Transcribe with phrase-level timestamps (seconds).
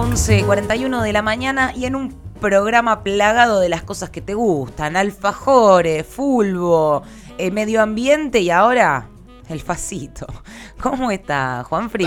[0.00, 4.96] 11.41 de la mañana y en un programa plagado de las cosas que te gustan,
[4.96, 7.02] alfajores, fulbo,
[7.36, 9.08] eh, medio ambiente y ahora
[9.50, 10.26] el facito.
[10.80, 12.06] ¿Cómo está, Juanfri?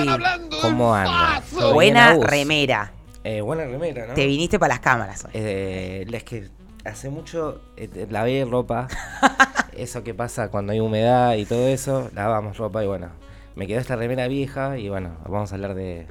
[0.59, 1.43] ¿Cómo anda?
[1.51, 2.93] ¿Todo bien, Buena remera.
[3.23, 4.15] Eh, buena remera, ¿no?
[4.15, 5.31] Te viniste para las cámaras hoy.
[5.35, 6.49] Eh, es que
[6.85, 8.87] hace mucho eh, lavé ropa.
[9.77, 13.09] eso que pasa cuando hay humedad y todo eso, lavamos ropa y bueno,
[13.55, 16.07] me quedó esta remera vieja y bueno, vamos a hablar de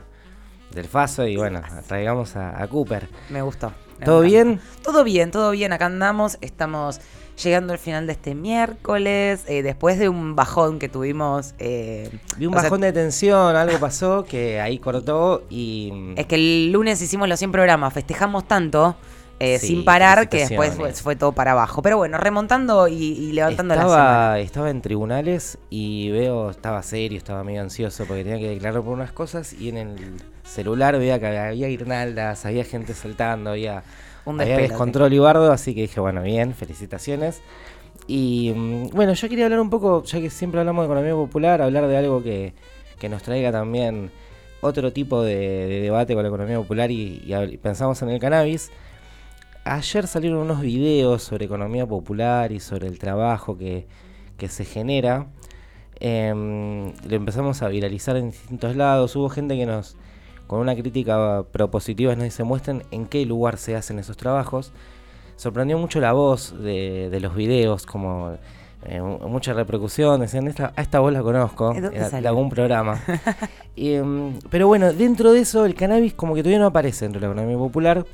[0.74, 3.08] del Faso y bueno, traigamos a, a Cooper.
[3.30, 3.72] Me gustó.
[3.98, 4.44] me ¿Todo encanta.
[4.44, 4.60] bien?
[4.82, 5.72] Todo bien, todo bien.
[5.72, 6.38] Acá andamos.
[6.40, 7.00] Estamos
[7.42, 9.44] llegando al final de este miércoles.
[9.48, 11.54] eh, después de un bajón que tuvimos.
[11.58, 16.34] eh, Vi un sea, bajón de tensión, algo pasó que ahí cortó y Es que
[16.36, 18.96] el lunes hicimos los 100 programas, festejamos tanto
[19.42, 21.82] eh, Sí, sin parar que después fue, todo para abajo.
[21.82, 24.02] Pero bueno, remontando y, y levantando la semana.
[24.02, 28.82] estaba, estaba en tribunales y veo, estaba serio, estaba medio ansioso porque tenía que declarar
[28.82, 29.96] por unas cosas y en el
[30.44, 33.82] celular veía que había guirnaldas, había gente saltando, había,
[34.24, 37.40] Un había descontrol y bardo, así que dije, bueno, bien, felicitaciones.
[38.06, 41.62] Y mm, bueno, yo quería hablar un poco, ya que siempre hablamos de economía popular,
[41.62, 42.54] hablar de algo que,
[42.98, 44.10] que nos traiga también
[44.60, 45.36] otro tipo de,
[45.66, 48.70] de debate con la economía popular y, pensamos en el cannabis.
[49.64, 53.86] Ayer salieron unos videos sobre economía popular y sobre el trabajo que,
[54.36, 55.26] que se genera.
[56.00, 59.14] Em, lo empezamos a viralizar en distintos lados.
[59.14, 59.96] Hubo gente que nos,
[60.48, 64.72] con una crítica propositiva, nos dice, muestren en qué lugar se hacen esos trabajos.
[65.36, 68.36] Sorprendió mucho la voz de, de los videos, como
[68.84, 70.20] eh, mu- mucha repercusión.
[70.20, 72.28] Decían, esta, a esta voz la conozco, ¿De salió?
[72.30, 73.00] algún programa.
[73.76, 77.26] Em, pero bueno, dentro de eso, el cannabis como que todavía no aparece dentro de
[77.28, 78.04] la economía popular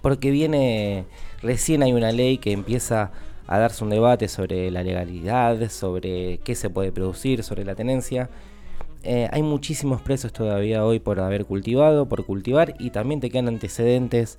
[0.00, 1.04] porque viene,
[1.42, 3.12] recién hay una ley que empieza
[3.46, 8.30] a darse un debate sobre la legalidad, sobre qué se puede producir, sobre la tenencia.
[9.02, 13.48] Eh, hay muchísimos presos todavía hoy por haber cultivado, por cultivar, y también te quedan
[13.48, 14.38] antecedentes.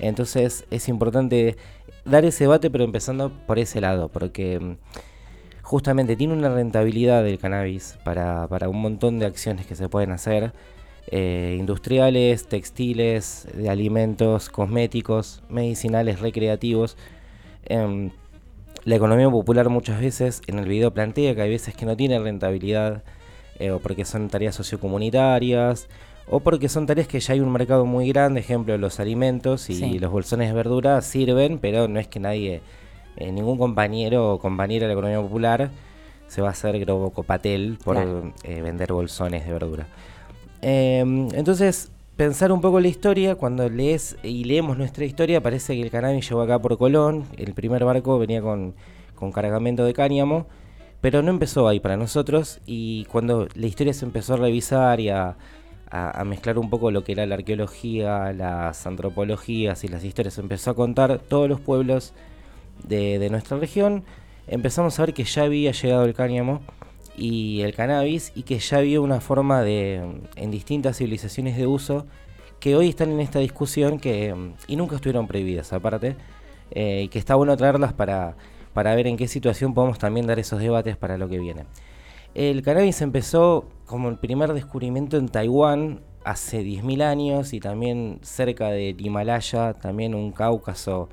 [0.00, 1.56] Entonces es importante
[2.04, 4.76] dar ese debate, pero empezando por ese lado, porque mm,
[5.62, 10.10] justamente tiene una rentabilidad del cannabis para, para un montón de acciones que se pueden
[10.10, 10.52] hacer
[11.08, 16.96] eh, industriales, textiles, de alimentos, cosméticos, medicinales, recreativos.
[17.66, 18.10] Em,
[18.84, 22.18] la economía popular muchas veces en el video plantea que hay veces que no tiene
[22.18, 23.02] rentabilidad
[23.58, 25.88] eh, o porque son tareas sociocomunitarias
[26.28, 29.74] o porque son tareas que ya hay un mercado muy grande, ejemplo los alimentos y
[29.74, 29.98] Sí.
[29.98, 32.60] los bolsones de verdura sirven, pero no es que nadie,
[33.16, 35.70] eh, ningún compañero o compañera de la economía popular
[36.28, 38.32] se va a hacer grobocopatel por Claro.
[38.44, 39.88] eh, vender bolsones de verdura.
[40.62, 41.00] Eh,
[41.34, 45.90] entonces, pensar un poco la historia, cuando lees y leemos nuestra historia, parece que el
[45.90, 48.74] cannabis llegó acá por Colón, el primer barco venía con,
[49.14, 50.46] con cargamento de cáñamo,
[51.00, 55.08] pero no empezó ahí para nosotros y cuando la historia se empezó a revisar y
[55.08, 55.36] a,
[55.90, 60.34] a- a mezclar un poco lo que era la arqueología, las antropologías y las historias,
[60.34, 62.12] se empezó a contar todos los pueblos
[62.86, 64.04] de, de nuestra región,
[64.46, 66.60] empezamos a ver que ya había llegado el cáñamo
[67.16, 70.02] y el cannabis y que ya había una forma de
[70.36, 72.06] en distintas civilizaciones de uso
[72.60, 74.34] que hoy están en esta discusión que
[74.66, 76.16] y nunca estuvieron prohibidas aparte
[76.70, 78.36] eh, y que está bueno traerlas para,
[78.72, 81.64] para ver en qué situación podemos también dar esos debates para lo que viene.
[82.34, 88.68] El cannabis empezó como el primer descubrimiento en Taiwán hace 10.000 años y también cerca
[88.68, 91.08] del Himalaya, también un Cáucaso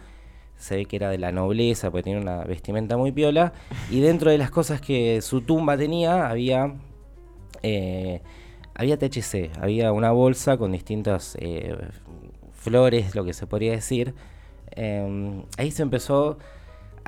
[0.57, 3.53] se ve que era de la nobleza, porque tenía una vestimenta muy piola.
[3.89, 6.75] Y dentro de las cosas que su tumba tenía, había,
[7.63, 8.21] eh,
[8.73, 11.75] había THC, había una bolsa con distintas eh,
[12.53, 14.13] flores, lo que se podría decir.
[14.71, 16.37] Eh, ahí se empezó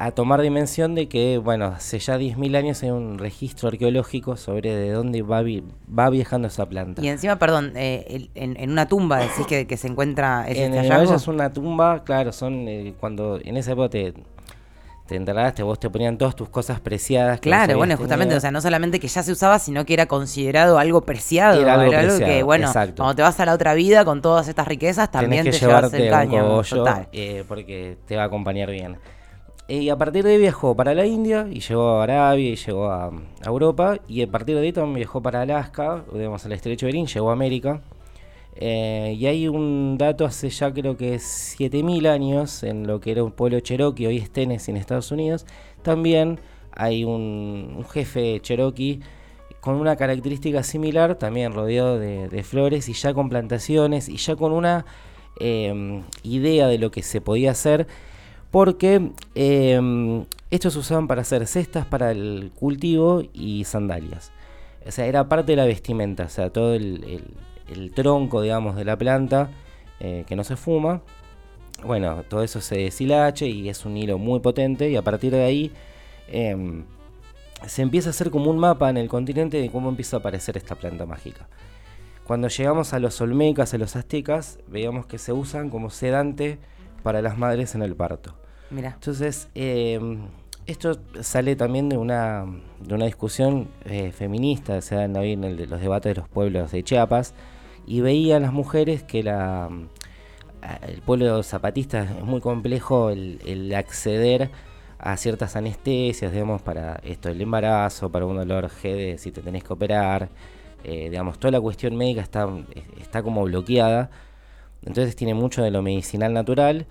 [0.02, 4.74] a tomar dimensión de que, bueno, hace ya 10.000 años hay un registro arqueológico sobre
[4.74, 5.64] de dónde va, vi-
[5.98, 7.02] va viajando esa planta.
[7.04, 10.66] Y encima, perdón, eh, el- en, en una tumba decís que, que se encuentra ese
[10.66, 14.14] en el es una tumba, claro, son eh, cuando en esa época te,
[15.06, 17.42] te enteraste, vos te ponían todas tus cosas preciadas.
[17.42, 18.38] que Claro, bueno, justamente, tenido.
[18.38, 21.62] o sea, no solamente que ya se usaba, sino que era considerado algo preciado.
[21.62, 22.96] Era algo que, preciado, bueno, exacto.
[23.04, 25.66] cuando te vas a la otra vida con todas estas riquezas, también Tenés que te
[25.66, 26.48] llevas llevarte el un caño.
[26.48, 27.08] cogollo total.
[27.12, 28.98] eh, porque te va a acompañar bien.
[29.70, 32.90] Y a partir de ahí viajó para la India y llegó a Arabia y llegó
[32.90, 33.12] a,
[33.46, 34.00] Europa.
[34.08, 37.30] Y a partir de ahí también viajó para Alaska, digamos al estrecho de Bering, llegó
[37.30, 37.82] a América.
[38.56, 43.24] Eh, y hay un dato hace ya creo que 7000 años en lo que era
[43.24, 45.46] un pueblo cherokee, hoy es Tennessee en Estados Unidos.
[45.84, 46.40] También
[46.72, 49.02] hay un, jefe cherokee
[49.62, 54.36] con una característica similar, también rodeado de, de flores y ya con plantaciones y ya
[54.36, 54.86] con una
[55.40, 57.88] eh, idea de lo que se podía hacer,
[58.52, 64.32] porque eh, estos se usaban para hacer cestas para el cultivo y sandalias.
[64.86, 68.98] O sea, era parte de la vestimenta, o sea, todo el tronco, digamos, de la
[68.98, 69.52] planta,
[70.00, 71.02] eh, que no se fuma.
[71.84, 75.44] Bueno, todo eso se deshilache y es un hilo muy potente y a partir de
[75.44, 75.72] ahí
[76.28, 76.86] em,
[77.68, 80.58] se empieza a hacer como un mapa en el continente de cómo empieza a aparecer
[80.58, 81.48] esta planta mágica.
[82.26, 86.60] Cuando llegamos a los olmecas, a los aztecas, veíamos que se usan como sedante
[87.04, 88.36] para las madres en el parto.
[88.72, 88.92] Mira.
[88.96, 90.28] Entonces, em,
[90.68, 92.46] esto sale también de una,
[92.80, 96.84] de una discusión eh, feminista, se dan en el, los debates de los pueblos de
[96.84, 97.34] Chiapas,
[97.88, 99.70] y veían las mujeres que la,
[100.88, 104.52] el pueblo zapatista es muy complejo el, acceder
[105.00, 109.42] a ciertas anestesias, digamos, para esto, el embarazo, para un dolor G de si te
[109.42, 110.30] tenés que operar,
[110.84, 112.48] eh, digamos, toda la cuestión médica está,
[113.02, 114.12] está como bloqueada,
[114.86, 116.86] entonces tiene mucho de lo medicinal natural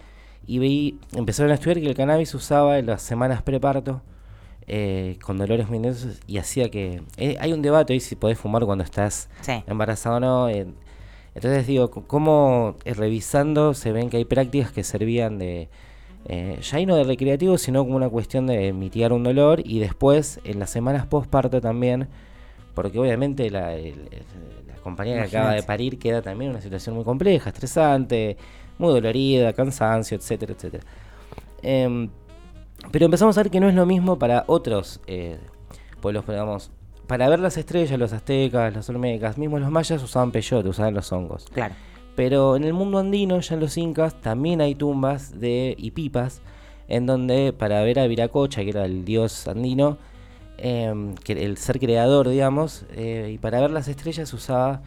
[0.47, 4.03] y veí, empezaron a estudiar que el cannabis usaba en las semanas preparto
[4.71, 7.03] eh, con dolores muy intensos y hacía que...
[7.17, 9.31] Eh, hay un debate hoy si podés fumar cuando estás
[9.67, 10.49] embarazado o no.
[10.49, 15.69] entonces digo, ¿cómo revisando se ven que hay prácticas que servían de...
[16.27, 20.41] Eh, ya no de recreativo, sino como una cuestión de mitigar un dolor y después
[20.45, 22.09] en las semanas postparto también,
[22.75, 23.75] porque obviamente la,
[24.83, 28.37] compañía que acaba de parir queda también en una situación muy compleja, estresante,
[28.79, 30.85] muy dolorida, cansancio, etcétera, etcétera.
[31.63, 32.09] Em,
[32.91, 35.39] pero empezamos a ver que no es lo mismo para otros eh,
[36.01, 36.71] pueblos, digamos,
[37.07, 41.11] para ver las estrellas, los aztecas, los olmecas, mismos los mayas usaban peyote, usaban los
[41.11, 41.47] hongos.
[41.53, 41.75] Claro.
[42.15, 46.43] Pero en el mundo andino, ya en los incas, también hay tumbas de y pipas,
[46.87, 49.99] en donde para ver a Viracocha, que era el dios andino,
[50.59, 54.83] em, que el ser creador, digamos, eh, y para ver las estrellas se usaba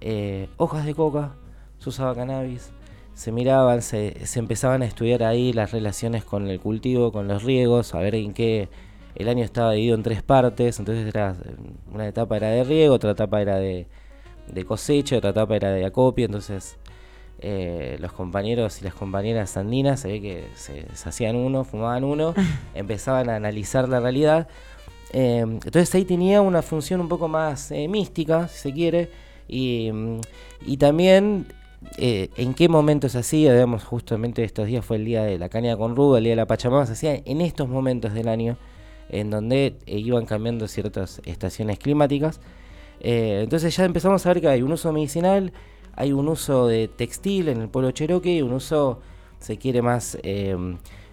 [0.00, 1.34] eh, hojas de coca,
[1.78, 2.72] se usaba cannabis,
[3.18, 7.92] se miraban, se, empezaban a estudiar ahí las relaciones con el cultivo, con los riegos,
[7.96, 8.68] a ver en qué
[9.16, 11.34] el año estaba dividido en tres partes, entonces era
[11.92, 13.88] una etapa era de riego, otra etapa era de,
[14.68, 16.78] cosecha, otra etapa era de acopio, entonces
[17.40, 22.34] eh, los compañeros y las compañeras andinas se ve que se, hacían uno, fumaban uno,
[22.76, 24.46] empezaban a analizar la realidad.
[25.12, 29.10] Eh, entonces ahí tenía una función un poco más eh, mística, si se quiere,
[29.48, 29.90] y,
[30.64, 31.46] y también
[31.96, 35.76] eh, en qué momentos hacía, digamos, justamente estos días fue el día de la caña
[35.76, 38.56] con ruda, el día de la Pachamama, se hacía en estos momentos del año
[39.10, 42.40] en donde eh, iban cambiando ciertas estaciones climáticas.
[43.00, 45.52] Eh, entonces ya empezamos a ver que hay un uso medicinal,
[45.94, 49.00] hay un uso de textil en el pueblo cherokee, un uso,
[49.38, 50.18] se quiere más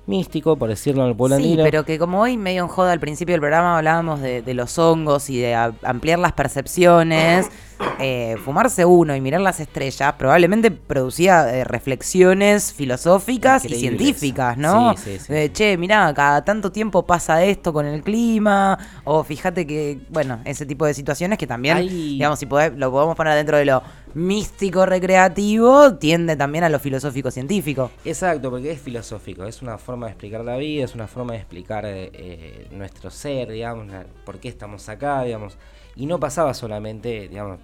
[0.08, 3.00] místico, por decirlo en el pueblo sí, pero que como hoy medio en joda al
[3.00, 7.50] principio del programa hablábamos de, de los hongos y de ampliar las percepciones
[8.00, 14.96] eh, fumarse uno y mirar las estrellas probablemente producía eh, reflexiones filosóficas y científicas, ¿no?
[14.98, 15.18] Sí,
[15.54, 20.66] che, mirá, cada tanto tiempo pasa esto con el clima, o fíjate que, bueno, ese
[20.66, 23.82] tipo de situaciones que también, digamos, si lo podemos poner dentro de lo
[24.14, 27.92] místico recreativo, tiende también a lo filosófico científico.
[28.04, 31.40] Exacto, porque es filosófico, es una forma de explicar la vida, es una forma de
[31.40, 33.88] explicar eh, nuestro ser, digamos,
[34.26, 35.58] por qué estamos acá, digamos.
[35.96, 37.60] Y no pasaba solamente, digamos,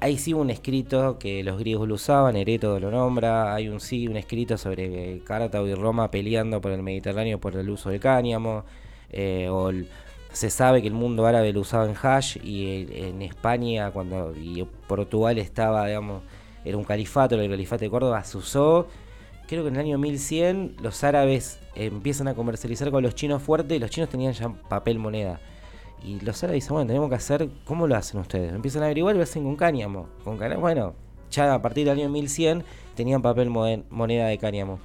[0.00, 4.08] hay sí un escrito que los griegos lo usaban, Herétodo lo nombra, hay un sí
[4.08, 8.64] un escrito sobre Cartago y Roma peleando por el Mediterráneo por el uso del cáñamo,
[9.10, 9.70] eh, o
[10.32, 14.34] se sabe que el mundo árabe lo usaba en hash y en España cuando
[14.88, 16.22] Portugal estaba, digamos,
[16.64, 18.88] era un califato, el califato de Córdoba se usó,
[19.46, 23.76] creo que en el año 1100 los árabes empiezan a comercializar con los chinos fuertes
[23.76, 25.38] y los chinos tenían ya papel moneda.
[26.04, 28.52] Y los árabes dicen, bueno, tenemos que hacer, ¿cómo lo hacen ustedes?
[28.52, 30.08] Empiezan a averiguar y lo hacen con cáñamo.
[30.24, 30.94] Con cáñamo, bueno,
[31.30, 34.78] ya a partir del año 1100 tenían papel moneda de cáñamo.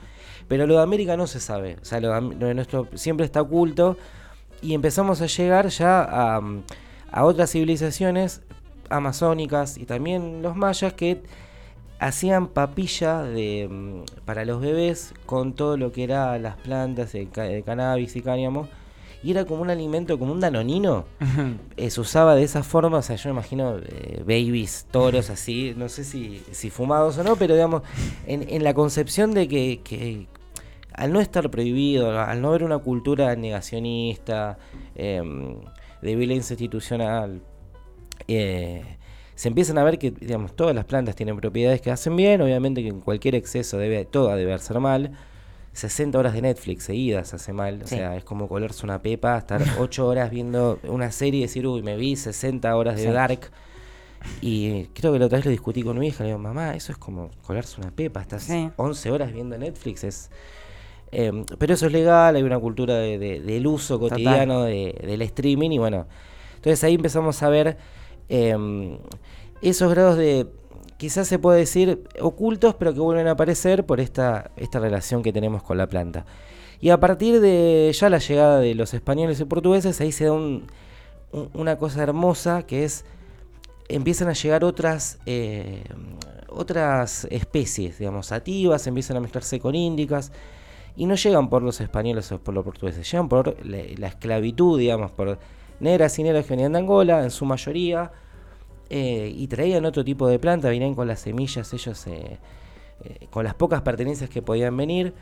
[0.48, 3.98] Pero lo de América no se sabe, o sea, lo de, nuestro siempre está oculto
[4.62, 6.02] y empezamos a llegar ya
[7.12, 8.42] a, otras civilizaciones
[8.90, 11.22] amazónicas y también los mayas que
[12.00, 17.26] hacían papilla de, mm, para los bebés con todo lo que era las plantas de,
[17.26, 18.70] de cannabis y cáñamo
[19.24, 21.06] y era como un alimento, como un danonino.
[21.78, 25.76] Eh, se usaba de esa forma, o sea, yo me imagino eh, babies, toros así,
[25.78, 27.84] no sé si, si fumados o no, pero digamos,
[28.26, 30.28] en, en la concepción de que, que,
[30.98, 34.58] al no estar prohibido, al no haber una cultura negacionista,
[34.96, 35.60] em,
[36.02, 37.42] de violencia institucional,
[38.28, 38.84] eh,
[39.36, 42.82] se empiezan a ver que digamos, todas las plantas tienen propiedades que hacen bien, obviamente
[42.82, 45.12] que en cualquier exceso debe, toda debe ser mal,
[45.78, 47.84] 60 horas de Netflix seguidas hace mal.
[47.84, 51.68] O sea, es como colarse una pepa, estar 8 horas viendo una serie y decir,
[51.68, 53.52] uy, me vi 60 horas de Dark.
[54.42, 56.24] Y creo que la otra vez lo discutí con mi hija.
[56.24, 58.22] Le digo, mamá, eso es como colarse una pepa.
[58.22, 60.04] Estás 11 horas viendo Netflix.
[60.04, 60.32] es
[61.12, 65.70] em, Pero eso es legal, hay una cultura de, del uso cotidiano de, del streaming.
[65.70, 66.08] Y bueno,
[66.56, 67.78] entonces ahí empezamos a ver.
[68.30, 68.98] Em,
[69.62, 70.48] esos grados de,
[70.98, 75.34] quizás se puede decir, ocultos, pero que vuelven a aparecer por esta, esta relación que
[75.34, 76.26] tenemos con la planta.
[76.80, 80.34] Y a partir de ya la llegada de los españoles y portugueses, ahí se da
[81.54, 83.04] una cosa hermosa que es,
[83.90, 85.84] empiezan a llegar otras, eh,
[86.50, 90.32] otras especies, digamos, sativas, empiezan a mezclarse con índicas,
[90.96, 95.12] y no llegan por los españoles o por los portugueses, llegan por la, esclavitud, digamos,
[95.12, 95.38] por
[95.80, 98.12] negras y negros que venían de Angola, en su mayoría,
[98.90, 102.38] eh, y traían otro tipo de planta, venían con las semillas, ellos eh,
[103.30, 105.14] con las pocas pertenencias que podían venir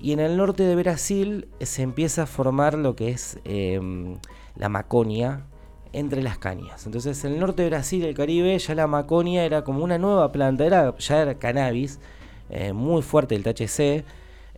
[0.00, 4.16] y en el norte de Brasil se empieza a formar lo que es em,
[4.56, 5.44] la maconia
[5.92, 6.86] entre las cañas.
[6.86, 10.32] Entonces, en el norte de Brasil, el Caribe, ya la maconia era como una nueva
[10.32, 11.98] planta, era, ya era cannabis,
[12.48, 14.04] eh, muy fuerte el THC.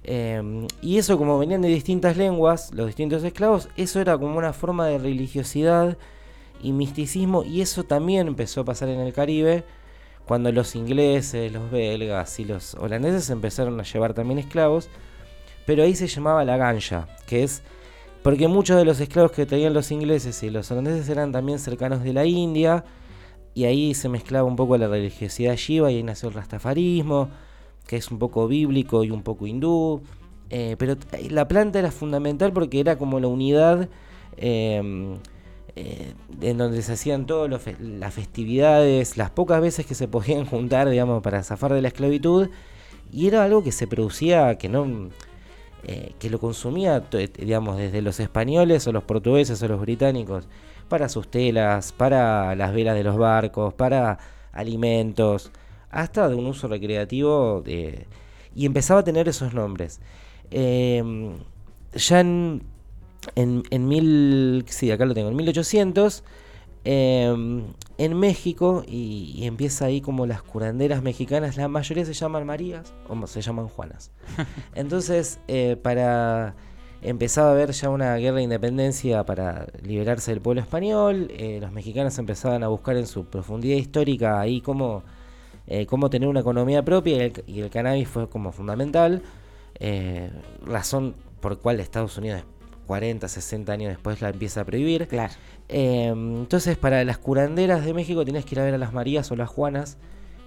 [0.05, 4.53] Em, y eso, como venían de distintas lenguas, los distintos esclavos, eso era como una
[4.53, 5.97] forma de religiosidad
[6.63, 7.45] y misticismo.
[7.45, 9.65] Y eso también empezó a pasar en el Caribe
[10.27, 14.89] cuando los ingleses, los belgas y los holandeses empezaron a llevar también esclavos
[15.67, 17.63] pero ahí se llamaba la ganja, que es
[18.23, 22.03] porque muchos de los esclavos que traían los ingleses y los holandeses eran también cercanos
[22.05, 22.85] de la India,
[23.55, 27.29] y ahí se mezclaba un poco la religiosidad shiva y ahí nació el rastafarismo,
[27.87, 30.03] que es un poco bíblico y un poco hindú.
[30.49, 30.97] Eh, pero
[31.31, 33.89] la planta era fundamental porque era como la unidad
[34.37, 35.19] em,
[35.77, 37.51] eh, en donde se hacían todas
[37.81, 42.49] las festividades, las pocas veces que se podían juntar, digamos, para zafar de la esclavitud.
[43.11, 45.11] Y era algo que se producía, que no
[45.85, 47.03] eh, que lo consumía,
[47.39, 50.49] digamos, desde los españoles o los portugueses o los británicos,
[50.89, 54.19] para sus telas, para las velas de los barcos, para
[54.53, 55.51] alimentos,
[55.91, 57.65] hasta de un uso recreativo,
[58.55, 60.01] y empezaba a tener esos nombres.
[60.51, 61.39] Em,
[61.95, 62.63] ya en,
[63.35, 66.25] en, en, mil, sí, acá lo tengo, en 1800
[66.85, 67.63] Em,
[67.99, 73.27] en México y, empieza ahí como las curanderas mexicanas, la mayoría se llaman Marías o
[73.27, 74.11] se llaman Juanas.
[74.75, 76.57] Entonces, eh, para
[77.03, 81.73] empezaba a haber ya una guerra de independencia para liberarse del pueblo español, eh, los
[81.73, 85.03] mexicanos empezaban a buscar en su profundidad histórica ahí cómo,
[85.67, 89.23] eh, cómo tener una economía propia y el, cannabis fue como fundamental,
[90.65, 92.45] razón por cual Estados Unidos
[92.93, 95.09] 40, 60 años después la empieza a prohibir.
[95.09, 95.33] Claro.
[95.71, 99.33] Em, entonces, para las curanderas de México tienes que ir a ver a las Marías
[99.33, 99.97] o las Juanas.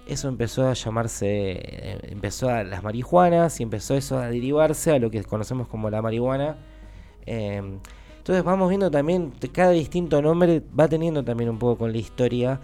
[0.06, 5.00] Eso empezó a llamarse, eh, empezó a las marihuanas y empezó eso a derivarse a
[5.00, 6.56] lo que conocemos como la marihuana.
[7.26, 7.80] Em,
[8.18, 12.60] entonces vamos viendo también, cada distinto nombre va teniendo también un poco con la historia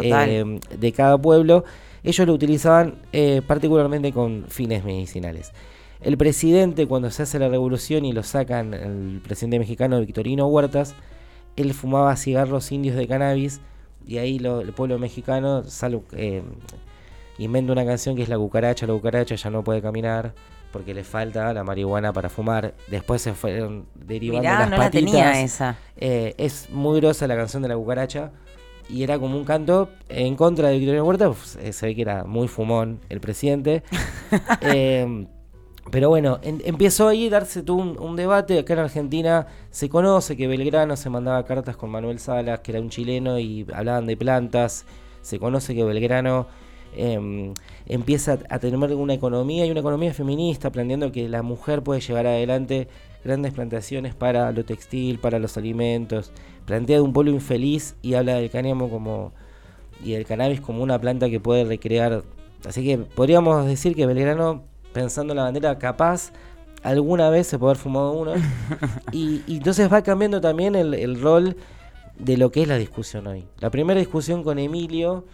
[0.00, 1.64] em, de cada pueblo.
[2.02, 5.52] Ellos lo utilizaban eh, particularmente con fines medicinales.
[6.00, 10.94] El presidente, cuando se hace la revolución y lo sacan, el presidente mexicano Victorino Huertas,
[11.56, 13.60] él fumaba cigarros indios de cannabis
[14.06, 16.42] y ahí el pueblo mexicano sale, eh,
[17.38, 20.34] inventa una canción que es La cucaracha, la cucaracha ya no puede caminar
[20.72, 22.74] porque le falta la marihuana para fumar.
[22.88, 25.02] Después se fueron derivando las no patitas.
[25.04, 25.76] La tenía esa.
[25.96, 28.30] Eh, es muy grosa la canción de la cucaracha
[28.88, 31.56] y era como un canto en contra de Victorino Huertas.
[31.62, 33.82] Eh, se ve que era muy fumón el presidente.
[35.90, 38.58] Pero bueno, empezó ahí a darse todo un, debate.
[38.58, 42.80] Acá en Argentina se conoce que Belgrano se mandaba cartas con Manuel Salas, que era
[42.80, 44.84] un chileno, y hablaban de plantas.
[45.22, 46.48] Se conoce que Belgrano
[46.96, 47.54] em,
[47.86, 52.26] empieza a tener una economía y una economía feminista, aprendiendo que la mujer puede llevar
[52.26, 52.88] adelante
[53.24, 56.32] grandes plantaciones para lo textil, para los alimentos.
[56.64, 59.32] Plantea de un pueblo infeliz y habla del cáñamo como
[60.04, 62.24] y del cannabis como una planta que puede recrear.
[62.66, 64.64] Así que podríamos decir que Belgrano
[64.96, 66.32] pensando en la bandera, capaz
[66.82, 68.32] alguna vez se puede haber fumado uno.
[69.12, 71.54] y, entonces va cambiando también el, rol
[72.18, 73.44] de lo que es la discusión hoy.
[73.58, 75.26] La primera discusión con Emilio,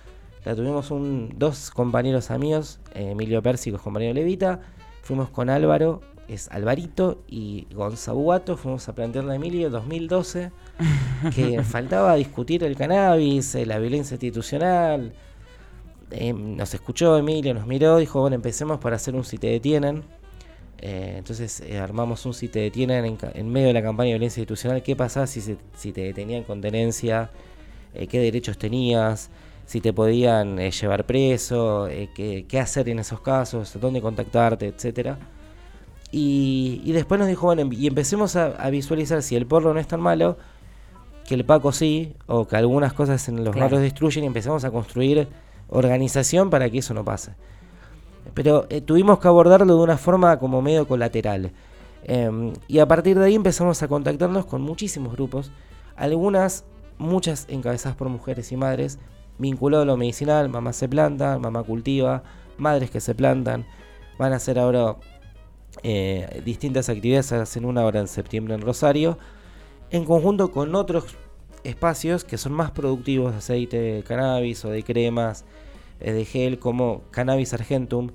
[0.44, 4.58] la tuvimos un, dos compañeros amigos, eh, Emilio Pérsico, compañero Levita,
[5.00, 10.50] fuimos con Álvaro, es Alvarito, y Gonzaguato, fuimos a plantear a Emilio 2012,
[11.36, 15.12] que faltaba discutir el cannabis, eh, la violencia institucional,
[16.12, 20.02] eh, nos escuchó Emilio, nos miró, dijo, bueno, empecemos para hacer un si te detienen.
[20.78, 24.40] Eh, entonces eh, armamos un si te detienen en, medio de la campaña de violencia
[24.40, 24.82] institucional.
[24.82, 27.30] ¿Qué pasaba si, si te detenían con tenencia?
[27.94, 29.30] ¿Qué derechos tenías?
[29.66, 35.18] Si te podían llevar preso, qué, hacer en esos casos, dónde contactarte, etcétera.
[36.10, 40.00] Y, después nos dijo, bueno, y empecemos a, visualizar si el porro no es tan
[40.00, 40.36] malo,
[41.26, 44.70] que el Paco sí, o que algunas cosas en los barrios destruyen y empezamos a
[44.70, 45.28] construir
[45.72, 47.32] organización para que eso no pase.
[48.34, 51.52] Pero eh, tuvimos que abordarlo de una forma como medio colateral.
[52.04, 55.50] Em, y a partir de ahí empezamos a contactarnos con muchísimos grupos,
[55.96, 56.64] algunas,
[56.98, 58.98] muchas encabezadas por mujeres y madres,
[59.38, 62.22] vinculado a lo medicinal, mamá se planta, mamá cultiva,
[62.58, 63.66] madres que se plantan.
[64.18, 64.96] Van a hacer ahora
[65.82, 69.18] eh, distintas actividades, hacen una hora en septiembre en Rosario,
[69.90, 71.16] en conjunto con otros
[71.64, 75.44] espacios que son más productivos de aceite de cannabis o de cremas,
[76.00, 78.10] eh, de gel, como Cannabis Argentum,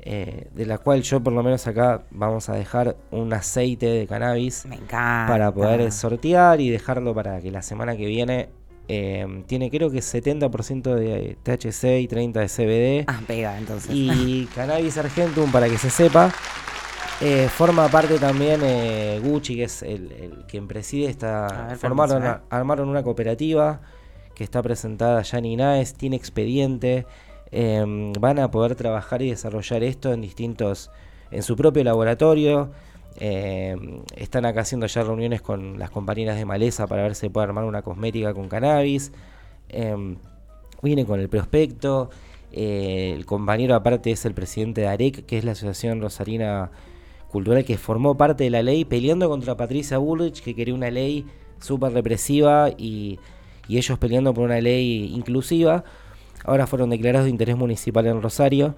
[0.00, 4.06] eh, de la cual yo por lo menos acá vamos a dejar un aceite de
[4.06, 8.50] cannabis para poder sortear y dejarlo para que la semana que viene
[8.86, 13.04] eh, tiene creo que 70% de THC y 30% de CBD.
[13.06, 13.90] Ah, pega entonces.
[13.94, 16.30] Y Cannabis Argentum, para que se sepa,
[17.24, 18.60] eh, forma parte también
[19.22, 21.76] Gucci, que es el, quien preside esta...
[21.78, 23.80] formaron, armaron una cooperativa
[24.34, 27.06] que está presentada ya en INAES, tiene expediente,
[27.50, 30.90] em, van a poder trabajar y desarrollar esto en distintos,
[31.30, 32.72] en su propio laboratorio.
[33.16, 37.30] Em, están acá haciendo ya reuniones con las compañeras de Maleza para ver si se
[37.30, 39.12] puede armar una cosmética con cannabis.
[39.68, 40.16] Eh,
[40.82, 42.10] viene con el prospecto.
[42.52, 46.70] Eh, el compañero aparte es el presidente de AREC, que es la Asociación Rosarina
[47.34, 51.26] Cultural, que formó parte de la ley peleando contra Patricia Bullrich, que quería una ley
[51.58, 53.18] súper represiva y
[53.68, 55.84] y ellos peleando por una ley inclusiva.
[56.44, 58.74] Ahora fueron declarados de interés municipal en Rosario.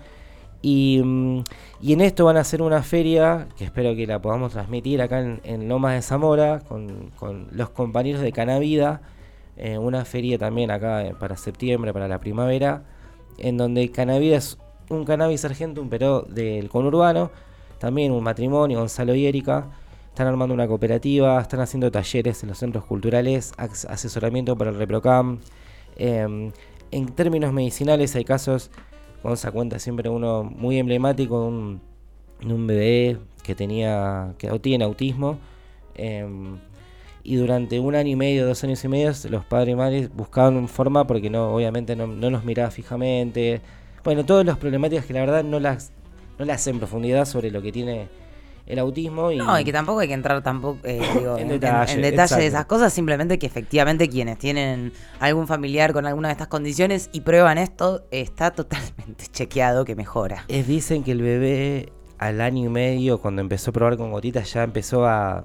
[0.62, 1.42] Y, mm,
[1.84, 5.68] en esto van a hacer una feria que espero que la podamos transmitir acá en,
[5.68, 7.10] Lomas de Zamora con,
[7.52, 9.02] los compañeros de Canavida.
[9.56, 12.84] Eh, una feria también acá eh, para septiembre, para la primavera,
[13.38, 14.58] en donde Canavida es
[14.90, 17.30] un cannabis argentum, pero del conurbano.
[17.78, 19.70] También un matrimonio, Gonzalo y Erika
[20.08, 25.40] están armando una cooperativa, están haciendo talleres en los centros culturales, asesoramiento para el ReproCam.
[25.96, 26.52] Em,
[26.90, 28.70] en términos medicinales hay casos,
[29.34, 31.82] se cuenta siempre uno muy emblemático, un,
[32.42, 35.38] un bebé que tenía que tiene autismo.
[35.94, 36.56] Em,
[37.22, 40.68] y durante un año y medio, dos años y medio, los padres y madres buscaban
[40.68, 43.60] forma porque no, obviamente no, no nos miraba fijamente.
[44.04, 45.92] Bueno, todas las problemáticas que la verdad no las,
[46.38, 48.08] no las en profundidad sobre lo que tiene
[48.66, 49.30] el autismo.
[49.30, 49.38] Y...
[49.38, 51.00] No, y que tampoco hay que entrar tampoco eh,
[51.38, 56.32] en, detalle, de esas cosas, simplemente que efectivamente quienes tienen algún familiar con alguna de
[56.32, 60.44] estas condiciones y prueban esto, está totalmente chequeado que mejora.
[60.48, 64.50] Es, dicen que el bebé al año y medio, cuando empezó a probar con gotitas,
[64.52, 65.44] ya empezó a,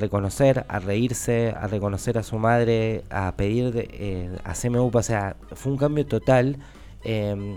[0.00, 5.36] reconocer, a reírse, a reconocer a su madre, a pedir eh, a CMU, o sea,
[5.52, 6.56] fue un cambio total.
[7.04, 7.56] Eh,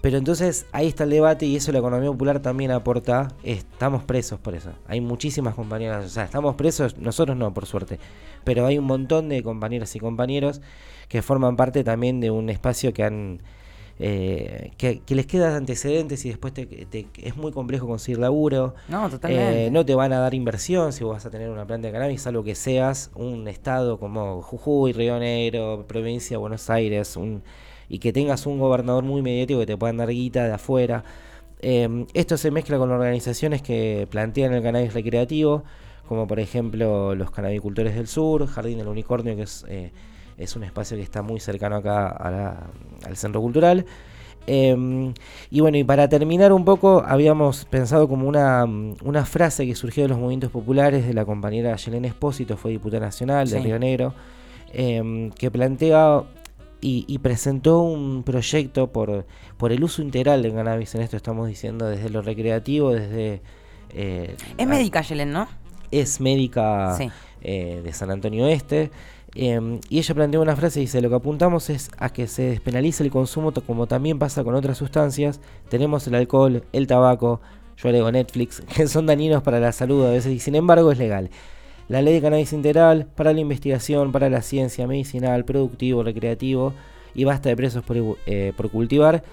[0.00, 3.28] pero entonces ahí está el debate y eso la economía popular también aporta.
[3.42, 4.70] Estamos presos por eso.
[4.86, 7.98] Hay muchísimas compañeras, o sea, estamos presos, nosotros no, por suerte.
[8.44, 10.60] Pero hay un montón de compañeras y compañeros
[11.08, 13.42] que forman parte también de un espacio que han...
[14.00, 16.68] Eh, que, les queda antecedentes y después te,
[17.16, 18.76] es muy complejo conseguir laburo.
[18.88, 19.66] No, totalmente.
[19.66, 21.92] Eh, no te van a dar inversión si vos vas a tener una planta de
[21.92, 27.42] cannabis, salvo que seas un estado como Jujuy, Río Negro, provincia de Buenos Aires, un
[27.88, 31.04] y que tengas un gobernador muy mediático que te puedan dar guita de afuera.
[31.60, 35.64] Em, esto se mezcla con organizaciones que plantean el cannabis recreativo,
[36.06, 39.90] como por ejemplo los cannabicultores del sur, Jardín del Unicornio, que es, eh,
[40.36, 42.08] es un espacio que está muy cercano acá
[43.04, 43.84] al centro cultural.
[44.50, 45.12] Em,
[45.50, 50.04] y bueno, y para terminar un poco, habíamos pensado como una, una, frase que surgió
[50.04, 54.14] de los movimientos populares de la compañera Yelena Espósito, fue diputada nacional de Río Negro,
[54.72, 56.22] em, que plantea
[56.80, 60.94] y, presentó un proyecto por, por el uso integral del cannabis.
[60.94, 63.42] En esto estamos diciendo desde lo recreativo, desde...
[63.90, 65.48] Eh, es médica, Yelen, ¿no?
[65.90, 66.96] Es médica
[67.40, 68.90] eh, de San Antonio Este.
[69.34, 72.42] Em, y ella planteó una frase y dice, lo que apuntamos es a que se
[72.42, 75.40] despenalice el consumo como también pasa con otras sustancias.
[75.68, 77.40] Tenemos el alcohol, el tabaco,
[77.76, 80.98] yo digo Netflix, que son dañinos para la salud a veces y sin embargo es
[80.98, 81.30] legal
[81.88, 86.74] la ley de cannabis integral para la investigación, para la ciencia medicinal, productivo, recreativo
[87.14, 87.82] y basta de presos
[88.26, 89.24] eh, por, cultivar.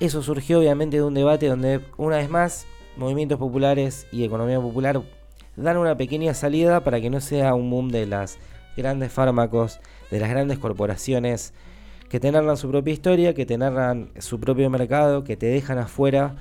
[0.00, 5.02] Eso surgió obviamente de un debate donde una vez más movimientos populares y economía popular
[5.56, 8.38] dan una pequeña salida para que no sea un boom de las
[8.76, 11.54] grandes fármacos, de las grandes corporaciones
[12.08, 15.78] que te narran su propia historia, que te narran su propio mercado, que te dejan
[15.78, 16.36] afuera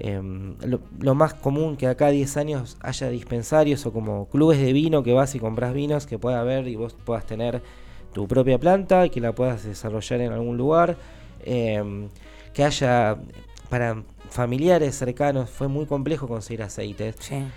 [0.00, 0.54] Em,
[1.00, 5.12] lo, más común que acá 10 años haya dispensarios o como clubes de vino que
[5.12, 7.62] vas y compras vinos que pueda haber y vos puedas tener
[8.12, 10.96] tu propia planta y que la puedas desarrollar en algún lugar.
[11.44, 12.08] Em,
[12.54, 13.18] que haya
[13.70, 17.16] para familiares cercanos fue muy complejo conseguir aceites.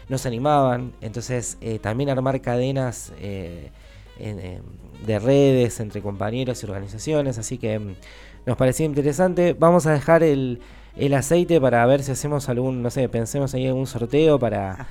[0.10, 0.94] No se animaban.
[1.02, 3.70] Entonces eh, también armar cadenas eh,
[4.20, 4.62] em,
[5.06, 7.38] de redes entre compañeros y organizaciones.
[7.38, 7.80] Así que
[8.48, 9.54] nos parecía interesante.
[9.54, 10.60] Vamos a dejar el
[10.96, 14.88] el aceite para ver si hacemos algún, no sé, pensemos ahí un sorteo para, ah,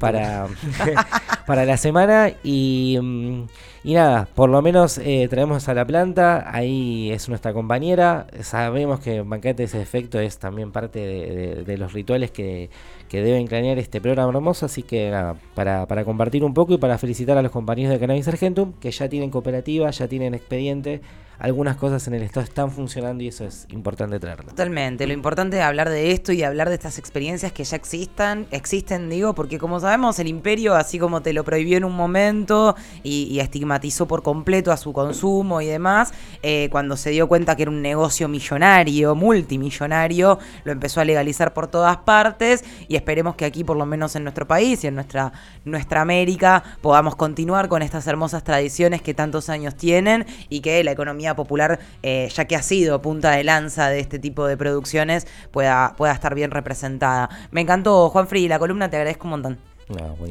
[0.00, 0.46] para,
[1.48, 3.46] para la semana y, mm,
[3.82, 9.00] y nada, por lo menos eh, traemos a la planta, ahí es nuestra compañera, sabemos
[9.00, 12.68] que Banquete ese efecto es también parte de, los rituales que,
[13.08, 16.78] que deben cranear este programa hermoso, así que nada, para, para compartir un poco y
[16.78, 21.00] para felicitar a los compañeros de Cannabis Argentum, que ya tienen cooperativa, ya tienen expediente,
[21.38, 24.50] algunas cosas en el Estado están funcionando y eso es importante traerlo.
[24.50, 28.46] Totalmente, lo importante es hablar de esto y hablar de estas experiencias que ya existan,
[28.50, 32.76] existen, digo, porque como sabemos, el imperio, así como te lo prohibió en un momento
[33.02, 37.62] y, estigmatizó por completo a su consumo y demás, eh, cuando se dio cuenta que
[37.62, 43.44] era un negocio millonario, multimillonario, lo empezó a legalizar por todas partes y esperemos que
[43.44, 45.32] aquí, por lo menos en nuestro país y en nuestra,
[45.64, 50.90] nuestra América, podamos continuar con estas hermosas tradiciones que tantos años tienen y que la
[50.90, 55.26] economía popular, eh, ya que ha sido punta de lanza de este tipo de producciones,
[55.50, 57.28] pueda, pueda estar bien representada.
[57.50, 59.77] Me encantó, Juan Free, la columna te agradezco un montón.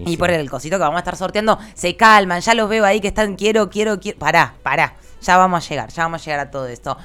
[0.06, 3.00] Y por el cosito que vamos a estar sorteando, se calman, ya los veo ahí
[3.00, 4.20] que están, quiero, quiero, quiero.
[4.20, 4.96] Pará, pará.
[5.22, 6.96] Ya vamos a llegar, ya vamos a llegar a todo esto.